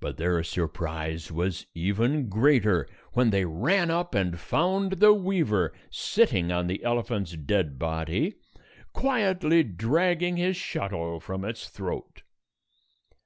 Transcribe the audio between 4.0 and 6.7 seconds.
and found the weaver sitting on